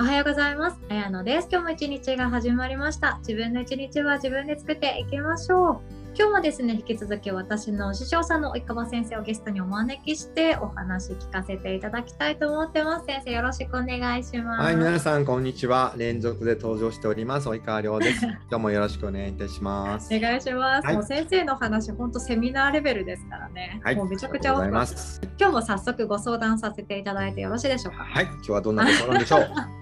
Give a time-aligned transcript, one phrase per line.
[0.00, 0.78] おはようございます。
[0.90, 1.48] あやのです。
[1.50, 3.18] 今日も一日が始まりました。
[3.26, 5.80] 自分の一日は自分で作っていきましょう。
[6.16, 13.06] 今日もですね、引き続き私の師匠さんの及川先生をゲストにお招きしてお話聞かせていただきたいと思ってます。
[13.06, 14.62] 先生、よろしくお願いします。
[14.62, 15.92] はい、皆さんこんにちは。
[15.96, 18.24] 連続で登場しております及川亮です。
[18.48, 20.14] 今日もよろしくお願いいたします。
[20.14, 20.86] お願いします。
[20.86, 23.80] はいもう先生の話、本当セミナーレベルですからね。
[23.82, 25.20] はい、もうめちゃくちゃありがとうございます。
[25.40, 28.04] 今日も早速ご相談させていただいてよろしいでしょうか？
[28.04, 29.77] はい、今日はどんなところでしょう？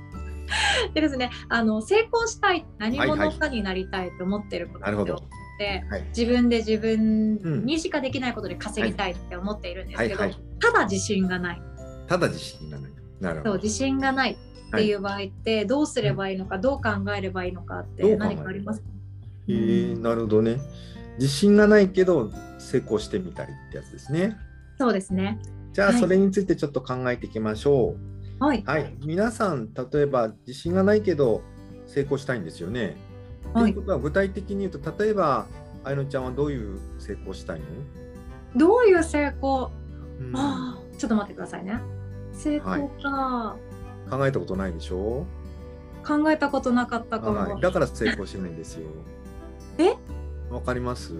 [0.94, 5.18] でですね、あの成功したい、何はいはい者かになりたいと思ってることなるほどっ
[5.58, 11.62] て、はい、自分で自分うんにしかできないことで稼ぎたいって思っているんですけど、はいはいただ自信がない、
[12.06, 12.90] ただ自信がない。
[13.20, 13.54] なるほど。
[13.56, 18.86] 自信がないっていう場合ってどうすればいいのか、どう考えればいいのかって何かありますか
[19.48, 20.58] えー、なるほどね。
[21.18, 24.36] 自信がないけど成功してみたりってやつですね。
[24.78, 25.38] そうですね。
[25.72, 28.15] じゃあはいそれについてちょっと考えていきましょう。
[28.38, 28.62] はい。
[28.66, 31.42] はい、皆さん例えば自信がないけど
[31.86, 32.96] 成功したいんですよね。
[33.54, 35.46] と、はいいうことは具体的に言うと例えば
[35.84, 37.66] あやのちゃんはどういう成功したいの、
[38.56, 39.70] どういう成功、
[40.20, 41.80] うんああ、ちょっと待ってくださいね。
[42.32, 43.56] 成功か、
[44.10, 45.24] 考えたことないでしょ？
[46.06, 47.38] 考えたことなかったかも。
[47.38, 48.86] はい、だから成功しないんですよ。
[49.78, 49.94] え？
[50.52, 51.12] わかります？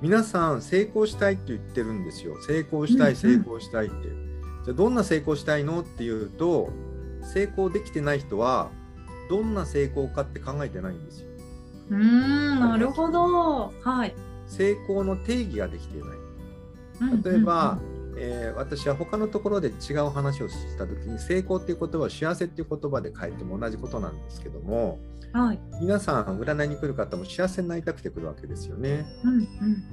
[0.00, 2.36] 皆さん成功したいって言ってるんですよ。
[2.42, 3.94] 成功したい、うんうん成功したいって。
[4.64, 6.70] じゃあどんな成功したいのっていうと
[7.22, 8.70] 成功できてない人は
[9.28, 11.28] どんな成功かって考えてないんですよ。
[11.90, 13.72] うーん、なるほど。
[13.82, 14.14] はい。
[14.46, 16.08] 成功の定義ができていない。
[16.10, 17.78] うん例えば、
[18.16, 25.00] えー私は他のところで違う話をした時に成功っていう言葉を幸せっていう言葉で書いても同じことなんですけども
[25.34, 25.60] うんはい。
[25.80, 29.06] 皆さん占いに来る方も幸せになりたくて来るわけですよね。
[29.24, 29.46] うんうん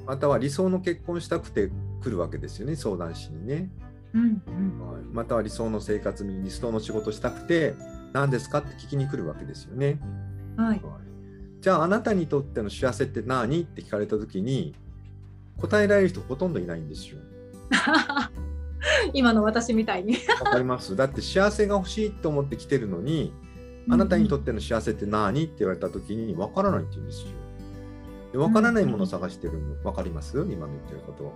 [0.05, 1.71] または理想の結婚したくて
[2.03, 3.69] 来るわけですよね相談しにね。
[4.13, 4.91] うんうん。
[4.91, 7.75] はいまたは理想の生活に理想の仕事したくて
[8.13, 9.99] 何ですかって聞きに来るわけですよね。
[10.57, 10.67] はい。
[10.69, 10.81] はい
[11.61, 14.73] じゃああなたにとっての幸せって何って聞かれた時に
[15.57, 17.17] 答えられる人ほとんどいないんですよ。
[19.13, 20.15] 今の私みたいに。
[20.41, 20.95] わかります？
[20.95, 23.33] だって幸せが欲しいと思って来てるのに
[23.89, 27.27] あなたにとっての幸せって何って言われた時に分からないって言うんですよ。
[28.31, 30.37] で分からないものを探してるの分かります？
[30.37, 31.33] 今の言ってること。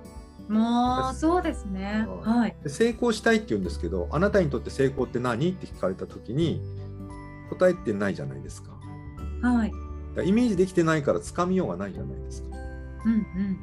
[0.49, 2.05] もうそうですね。
[2.21, 2.55] はい。
[2.63, 5.51] で成功したいって言うんですけどあなたにとって成功って何？
[5.51, 6.61] って聞かれた時に
[7.49, 8.71] 答えてないじゃないですか。
[9.41, 9.71] はい。
[10.27, 12.49] イメージできてないからつかみようがないじゃないですか。
[13.05, 13.57] うんうん。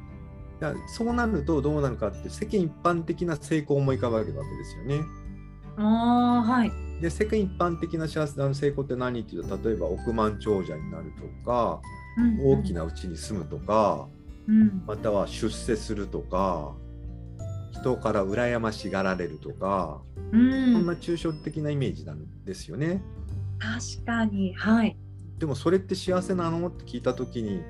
[0.89, 5.01] そうなるとどうなるかって世間一般的な成功を思い浮かべるわけですよね。
[5.77, 6.73] ああはい。
[7.01, 9.21] で世間一般的な幸せな成功って何？
[9.21, 11.81] っていうと例えば億万長者になるとか
[12.19, 12.75] うん大き。
[12.75, 14.09] な家に住むとか
[14.51, 14.83] うん。
[14.87, 16.75] または出世するとか
[17.71, 20.33] 人から羨ましがられるとか、う。
[20.33, 23.01] そんなん抽象的なイメージなんですよね。
[23.59, 24.53] 確かに。
[24.55, 24.97] はい。
[25.39, 26.69] でもそれって幸せなの？
[26.69, 27.63] って聞いた時に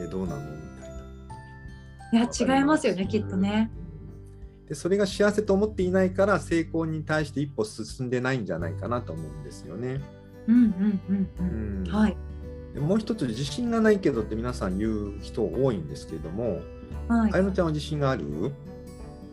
[0.00, 0.40] えどうなの？
[0.40, 0.46] み
[0.80, 0.90] たい
[2.20, 2.26] な。
[2.26, 3.70] いや違いますよねきっとね。
[4.68, 10.00] でそれが幸せと思っていないから成功に対して一歩進んでないんじゃないかなと思うんですよね。
[10.48, 11.28] うんうんうんう。
[11.40, 12.16] うんんはい。
[12.74, 16.60] でもう一つ自信がないけどって皆さん言う人多いんですけれども、
[17.08, 17.36] はいあ。
[17.38, 18.24] やのちゃんは自信がある？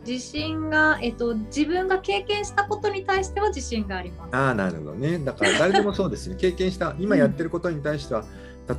[0.06, 4.34] 自信がえっと自分が経験したことに対しては自信があります。
[4.36, 5.18] ああなるほどね。
[5.18, 6.36] だから誰でもそうですね。
[6.40, 8.24] 経験した今やってることに対しては、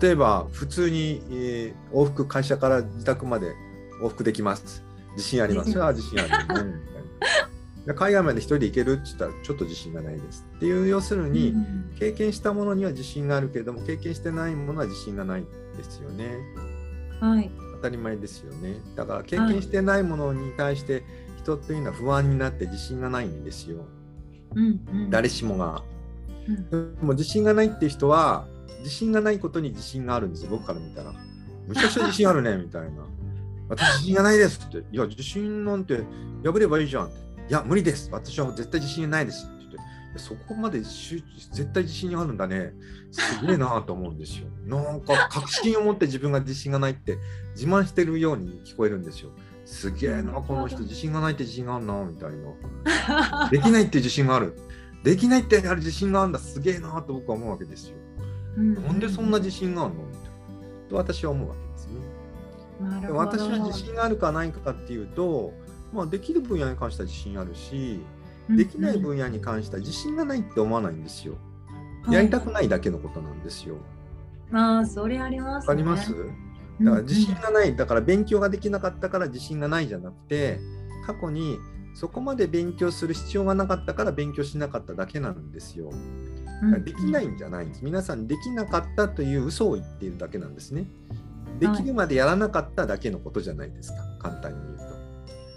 [0.01, 3.53] 例えば普通に、えー往復会社から自宅まで
[4.01, 4.83] 往復できます。
[5.15, 5.77] 自信あります。
[5.81, 6.75] ああ自信あるね。
[7.87, 10.45] 海外まで一人で行けるって言ったらちょっと自信がないです。
[10.57, 15.45] っていう要するに、うん経験したものには自信があるけれども経験してないものは自信がない
[15.77, 16.39] ですよね。
[17.19, 17.51] はい。
[17.75, 18.77] 当たり前ですよね。
[18.95, 21.03] だから経験してないものに対して
[21.37, 23.85] 人っていうのは不安になって自信がないんですよ。
[24.55, 25.09] うんうん。
[25.11, 25.83] 誰しもが。
[26.47, 28.47] うんでも自信がないっていう人は
[28.79, 31.13] 自信がないことに自信があるんですよ僕から見たら。
[31.67, 33.05] むちゃくちゃ自信あるねみたいな。
[33.69, 34.79] 私自信がないですって。
[34.91, 36.01] いや自信なんて
[36.43, 37.15] 破ればいいじゃんって。
[37.51, 38.07] いや無理です。
[38.13, 40.19] 私は絶対自信ないですって言って。
[40.19, 41.21] そこまで集
[41.51, 42.71] 絶対自信あるんだね。
[43.11, 44.47] すげえなと思うんですよ。
[44.65, 47.17] なんか確信を持って自分が自信がないって
[47.53, 49.31] 自慢してるように聞こえるんですよ。
[49.65, 53.49] すげえなこの人自信がないって自信があるなみたいな。
[53.49, 54.57] できないって自信がある。
[55.03, 56.39] できないってあれ自信があるんだ。
[56.39, 57.97] すげえなと僕は思うわけですよ。
[58.55, 60.03] うんなんでそんな自信があるの？
[60.05, 60.29] みたいな。
[60.89, 63.09] と私は思うわけですね。
[63.09, 65.53] 私は自信があるかないかっていうと、
[65.93, 68.01] まあ、できる分野に関しては自信あるし、
[68.49, 71.35] できない分野に関しては自信がないって思わないんですよ。
[72.09, 73.75] やりたくないだけのことなんですよ。
[74.51, 75.67] ああ、それあります、ね。
[75.69, 76.13] わかります？
[76.81, 80.59] だから自信がない、だから勉強ができなかったから自信がないじゃなくて、
[81.05, 81.59] 過去に
[81.93, 85.91] そこまで勉強する必要がなかったから勉強しなかっただけなんですよ。
[85.91, 87.83] うんできないんじゃないんです。
[87.83, 90.85] 皆さんできなかったという嘘を言っているだけなんですね。
[91.59, 94.90] できるまでやらなかっただけのことじゃないですか、簡単に言うと。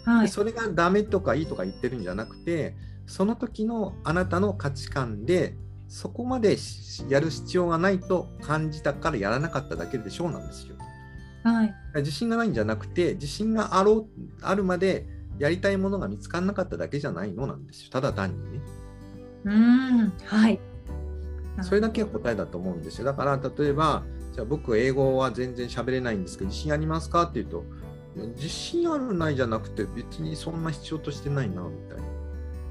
[0.04, 0.26] はい。
[0.26, 5.56] でそれがダメとかいいとか言ってるんじゃなくて、その時のあなたの価値観で、
[5.88, 10.76] そこまでしやる必要がないと感じたからやらなかっただけでしょうなんですよ。
[11.44, 11.74] はい。
[11.96, 14.06] 自信がないんじゃなくて、自信があろう
[14.42, 15.06] あるまで
[15.38, 17.90] やりたいものが見つからなかっただけじゃないのなんですよ。
[17.90, 18.60] ただ単にね。
[19.44, 20.12] うーん。
[20.24, 20.58] はい。
[21.62, 23.04] それだけが答えだと思うんですよ。
[23.04, 24.02] だから例えば、
[24.32, 27.24] じゃあ僕英語は全然喋れないんですけど、自信ありますか？
[27.24, 27.64] って言うと、
[28.16, 32.04] 自信あるないじゃなくて別にそんな必要としてないなみたいな。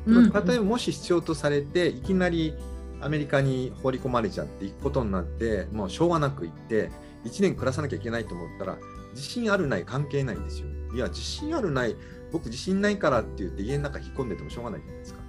[0.06, 2.54] うん例えばもし必要とされていきなり
[3.00, 6.90] アメリカに放り込まれちゃって行くことになってもうしょうがなく行って
[7.24, 8.78] 1年暮らさなきゃいけないと思ったら
[9.12, 10.68] 自信あるない関係ないんですよ。
[10.94, 11.96] いや自信あるない
[12.32, 15.20] 僕自信ないからって言って家の中引っ込んでてもしょうがないじゃないですか。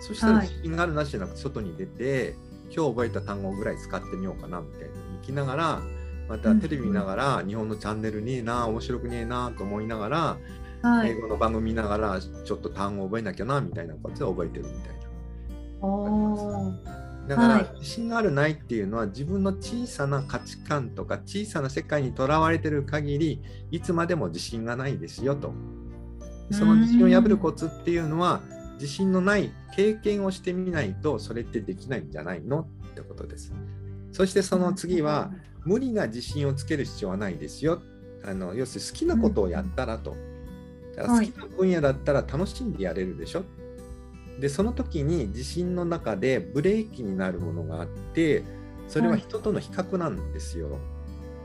[0.00, 2.34] そしたらはい自信があるなしじゃなくて外に出て
[2.74, 5.82] 今日覚えた単語ぐらい使ってみようかなみたいな行きながら
[6.28, 10.38] またテレビ見ながら日本のチャンネルねえな面白くねえなと思いながら
[10.82, 11.10] はい。
[11.12, 14.94] 英語の番組見ながらちょっと単語覚えなきゃなみたいなことで覚えてるみたい
[15.80, 16.78] な。
[17.26, 25.54] だから、はい自信があるないっていうのは自分の小さな価値観とか小さな世界にとらわれてる限りいつまでも自信がないですよと。
[26.50, 28.42] その自信を破るコツっていうのは
[28.74, 32.68] 自信のない経験をしてみないとそれってできないんじゃないの？
[32.90, 33.54] ってことです。
[34.12, 35.32] そしてその次は
[35.64, 37.82] 無理な自信をつける必要はないですよ。
[38.24, 40.16] あの要するに好きなことをやったらと。
[40.96, 43.44] だから好きな分野だったら楽しんでやれるでしょ。
[44.40, 48.42] でその時に自信の中でブレーキになるものがあって
[48.88, 50.78] それは人との比較なんですよ。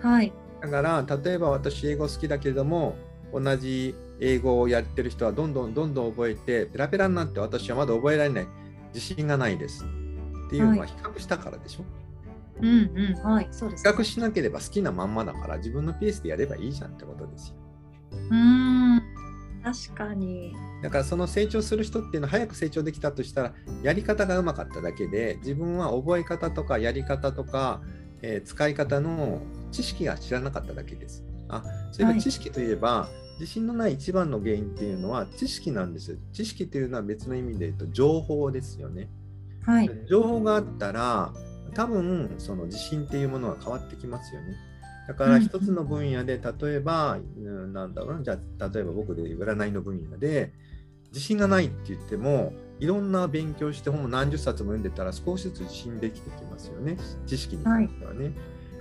[0.01, 0.33] はい。
[0.62, 2.95] だから例えば私英語好きだけれども
[3.33, 8.48] 同じ英語をやってる人はどんどんどんどん覚えてペラペラになって私はまだ覚えられない
[8.94, 9.86] 自信がないです
[10.48, 11.86] っていうのは比較したからでしょ。
[12.62, 13.14] うんうん。
[13.24, 13.48] はい。
[13.52, 17.56] そうです、比較しなければ好きなまんまだから自分のペースでやればいいじゃんってことですよ。
[18.32, 18.36] うー
[18.98, 19.02] ん。
[19.64, 20.56] 確かに。
[20.82, 23.54] だからその成長する人っていうのは早く成長できたとしたら
[23.84, 27.82] やり方がうまかっただけで自分は覚え方とかやり方とか、
[28.22, 29.42] えー使い方の
[29.72, 31.24] 知識が知らなかっただけです。
[31.50, 33.10] あそういえはいば知識といえば、
[33.40, 36.18] 自信のない一番の原因っていうのは知識なんですよ。
[36.34, 39.10] 知識っていうのは別の意味で言うと情報ですよね。
[39.66, 39.90] はい。
[40.10, 41.34] 情報があったら
[41.69, 44.56] 多分その自信っていうものが変わってきますよね。
[45.07, 50.54] だからうん一つの分野で例えば、うんなんだろうなじゃあ例えば僕で占いの分野で
[51.10, 58.31] 自信がないって言ってもいろんな勉強して本を何十冊も読んでたら少しずつ自信できてきますよね知識に関してはね。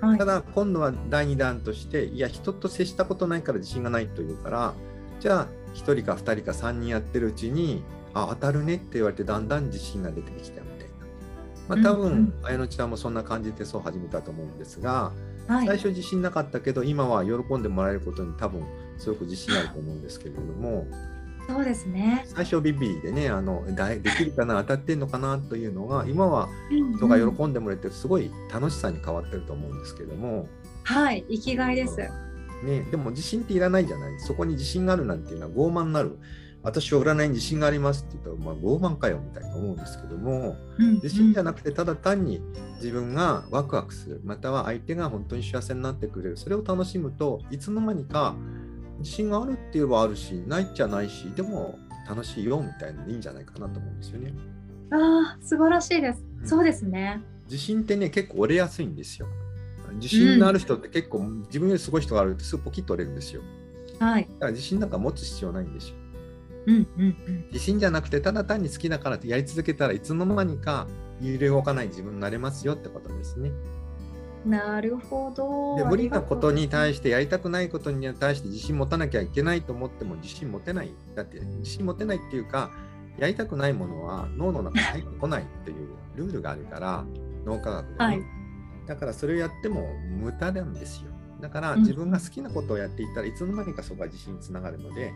[0.01, 0.25] はいた。
[0.25, 4.75] だ今度は第2弾としていや人と接したことないから自信がないというから
[5.21, 7.83] じゃあ1人か2人か3人やってるうちに
[8.15, 10.68] あ当たるねって言われてだんだん自信が出てきたみたいな。
[11.69, 15.13] まあ、多分、綾乃ちゃんもそんな感じでそう始めたと思うんですが、
[15.49, 15.67] はい。
[15.67, 18.63] 最初自信なかったけど今は喜んでもらえることに多分
[18.99, 20.87] すごく自信あると思うんですけれども
[21.49, 22.27] そうですね。
[22.27, 30.47] 最初ビビリでねあのできるかな当たってんのかなというのが今は人がうん喜んでもらえてすごい楽しさに変わってると思うんですけども。
[30.85, 31.25] はい。
[31.31, 31.97] 生きがいです。
[32.63, 36.19] ね、でも自信っていらないじゃないそこに自信があるなんていうのは傲慢になる
[36.63, 40.57] 私は占いに自信がありますって言ったら、まあ、傲慢かよみたいに思うんですけども
[41.03, 42.43] 自信じゃなくてただ単に
[42.77, 48.35] 自分がワクワクするまたは相手が本当に幸せになってくれるそれを楽しむといつの間にか
[48.99, 54.33] 自信があるって言えばあるしないっちゃないしでも楽しいよみたいなのでいいんじゃないかなと思うんですよね。
[54.91, 56.25] ああ、素晴らしいです。
[56.41, 57.21] うんそうですね。
[57.45, 59.27] 自信ってね結構折れやすいんですよ。
[59.95, 63.43] 自信のある人って結構自分よりすごい人があるとすぐポキッと折れるんですよ。
[63.99, 64.23] はい。
[64.23, 65.97] だから自信なんか持つ必要ないんですよ。
[66.69, 67.45] うんうんうん。
[67.53, 70.87] 自信じゃなくてただ単に好きだからってやり続けたらいつの間にか
[71.21, 73.51] 揺れ動かない自分になれますよってことですね。
[74.45, 75.77] なるほど。
[75.77, 80.95] で無理なことに対ししてやりたくないことに対して自信持たなきゃいけないと思っても自信持てない。
[81.15, 82.71] だって自信持てないっていうか
[83.19, 87.05] やりたくないものは脳の中に入ってこないっていうルールがあるから
[87.45, 87.97] 脳科学でね。
[87.99, 88.23] はい
[88.89, 89.87] だからそれをやっても
[90.19, 91.11] 無駄なんですよ。
[91.43, 95.13] だからうん自分が好きなことをやっていたらいつの間にかそこが自信につながるので、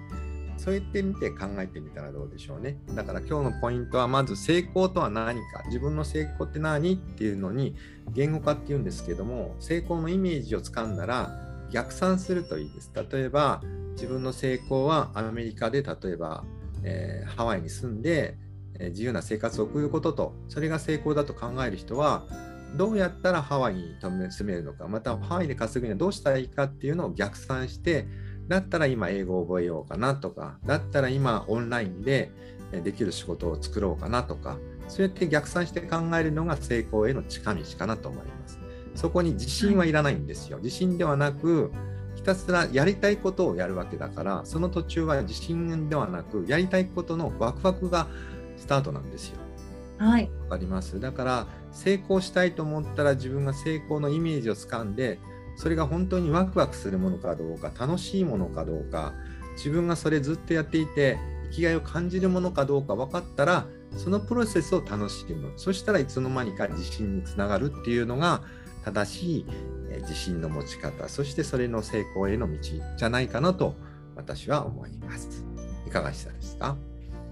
[0.56, 2.78] そうやってみて考えてみたらどうでしょうね。
[2.94, 7.74] だから今日のポイントはまず成功とは何か、自分の成功って何っていうのに
[8.12, 11.30] 言語化っていうんですけども、成功のイメージをつかんだら
[11.70, 12.90] 逆算するといいです。
[12.94, 13.62] 例えば
[13.94, 16.44] 自分の成功はアメリカで例えば、
[16.82, 18.36] えーハワイに住んで、
[18.78, 22.24] えー自由な生活を送ることと、それが成功だと考える人は、
[22.76, 28.06] どうやったらハワイに住めるのか、またハワイで稼ぐにはどうしたらいいかっていうのを逆算して、
[28.52, 32.30] だったら今英語を覚えようかなとか、だったら今オンラインで
[32.72, 38.58] えできる仕事を作ろうかなとか、そうやって逆算して考えるのが成功への近道かなと思います。
[38.94, 40.58] そこに自信はいらないんですよ。
[40.58, 41.72] 自信ではなく、
[42.14, 48.06] ひたすらやりたいことをやるわけだから、その途中は自信ではなく、やりたいことのワクワクが
[48.56, 49.38] スタートなんですよ。
[49.98, 50.30] はい。
[50.44, 51.00] わかります？
[51.00, 55.18] だから成功したいと思ったら自分が成功のイメージをつかんで
[55.56, 59.12] それが本当にワクワクするものかどうか楽しいものかどうか
[59.56, 61.18] 自分がそれずっとやっていて
[61.50, 63.66] 生きがいを感じるものかどうか分かったら
[63.96, 65.52] そのプロセスを楽しむ。
[65.56, 68.42] そしたらいつの間にか自信につながるっていうのが
[68.84, 69.46] 正しい
[69.90, 71.08] えー自信の持ち方。
[71.08, 72.58] そしてそれの成功への道
[72.96, 73.74] じゃないかなと
[74.16, 75.44] 私は思います。
[75.86, 76.76] いかがでしたですか？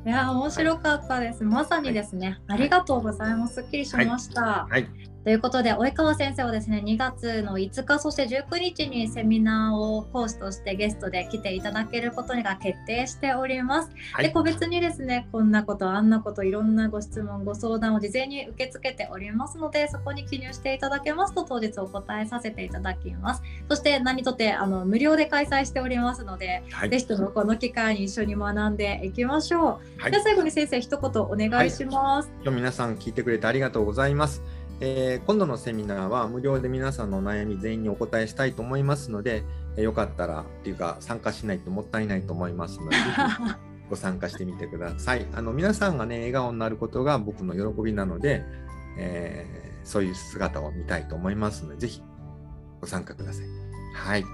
[0.07, 1.43] いやー面白かったです。
[1.45, 3.55] まさにですね、ありがとうございます。
[3.55, 4.67] すっきりしました。
[4.71, 4.87] はい
[5.23, 13.91] ということで、及川先生はですね、2月の5日、そして19日にセミナーを講師としてゲストで来ていただけることが決定しております。
[14.15, 14.27] はい。
[14.27, 23.43] で個別にですねこんなことあんなこといろんなご質問ご相談を事前に受け付けておりますのでそこに記入していただけますと当日お答えさせていただきます。
[23.69, 26.91] そして何とてあの無料で開催しておりますので、はい。
[26.91, 30.11] ぜひともこの機会に一緒に学んでいきましょう、はい。
[30.11, 34.43] では最後に先生一言お願いします、今日皆さん聞いてくれてありがとうございます。
[34.81, 39.45] えー今度のセミナーは無料で皆さんのお悩み全員にお答えしたいと思いますので、
[39.77, 42.97] えーよかったらっていうか参加しないともったいないと思いますので、
[43.91, 45.27] ご参加してみてください。
[45.35, 48.45] あの皆さんがね笑顔になることが僕の喜びなので、
[48.97, 52.03] えーそういう姿を見たいと思いますので、ぜひ
[52.83, 53.47] ご参加ください。
[53.95, 54.25] はい。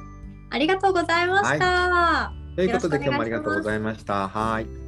[0.51, 4.29] ありがとうございました、ということで今日もありがとうございました。
[4.29, 4.86] はい。